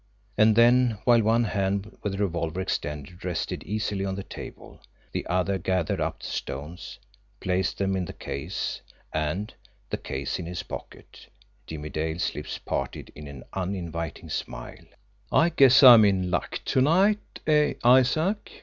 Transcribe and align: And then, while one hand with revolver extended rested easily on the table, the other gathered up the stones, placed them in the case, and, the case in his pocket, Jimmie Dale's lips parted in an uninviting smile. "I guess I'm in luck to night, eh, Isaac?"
And 0.35 0.55
then, 0.55 0.97
while 1.03 1.21
one 1.21 1.43
hand 1.43 1.95
with 2.01 2.19
revolver 2.19 2.59
extended 2.59 3.23
rested 3.23 3.63
easily 3.65 4.03
on 4.03 4.15
the 4.15 4.23
table, 4.23 4.81
the 5.11 5.27
other 5.27 5.59
gathered 5.59 6.01
up 6.01 6.21
the 6.21 6.25
stones, 6.25 6.97
placed 7.39 7.77
them 7.77 7.95
in 7.95 8.05
the 8.05 8.13
case, 8.13 8.81
and, 9.13 9.53
the 9.91 9.97
case 9.97 10.39
in 10.39 10.47
his 10.47 10.63
pocket, 10.63 11.27
Jimmie 11.67 11.89
Dale's 11.89 12.33
lips 12.33 12.57
parted 12.57 13.11
in 13.13 13.27
an 13.27 13.43
uninviting 13.53 14.29
smile. 14.31 14.85
"I 15.31 15.49
guess 15.49 15.83
I'm 15.83 16.03
in 16.03 16.31
luck 16.31 16.61
to 16.65 16.81
night, 16.81 17.39
eh, 17.45 17.75
Isaac?" 17.83 18.51